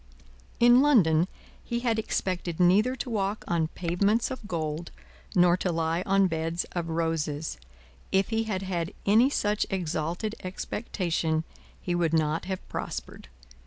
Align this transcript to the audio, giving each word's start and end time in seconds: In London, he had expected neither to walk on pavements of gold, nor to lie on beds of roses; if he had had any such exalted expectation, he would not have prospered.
In 0.59 0.81
London, 0.81 1.27
he 1.63 1.81
had 1.81 1.99
expected 1.99 2.59
neither 2.59 2.95
to 2.95 3.09
walk 3.11 3.43
on 3.47 3.67
pavements 3.67 4.31
of 4.31 4.47
gold, 4.47 4.89
nor 5.35 5.55
to 5.57 5.71
lie 5.71 6.01
on 6.07 6.25
beds 6.25 6.63
of 6.71 6.89
roses; 6.89 7.59
if 8.11 8.29
he 8.29 8.45
had 8.45 8.63
had 8.63 8.95
any 9.05 9.29
such 9.29 9.67
exalted 9.69 10.33
expectation, 10.43 11.43
he 11.79 11.93
would 11.93 12.13
not 12.15 12.45
have 12.45 12.67
prospered. 12.67 13.27